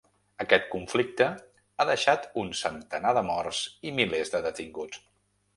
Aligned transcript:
Aquest 0.43 0.63
conflicte 0.75 1.27
ha 1.83 1.87
deixat 1.91 2.27
un 2.45 2.51
centenar 2.63 3.15
de 3.19 3.23
morts 3.31 3.63
i 3.91 3.97
milers 4.01 4.37
de 4.39 4.43
detinguts. 4.51 5.07